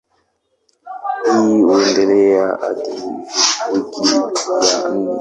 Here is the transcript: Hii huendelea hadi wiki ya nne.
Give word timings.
Hii 1.23 1.61
huendelea 1.61 2.57
hadi 2.61 2.91
wiki 3.73 4.09
ya 4.71 4.89
nne. 4.89 5.09